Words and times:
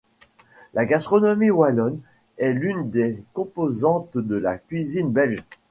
La 0.73 0.87
gastronomie 0.87 1.51
wallonne 1.51 1.99
est 2.39 2.53
l'une 2.53 2.89
des 2.89 3.23
composantes 3.33 4.17
de 4.17 4.35
la 4.35 4.57
cuisine 4.57 5.11
belge. 5.11 5.43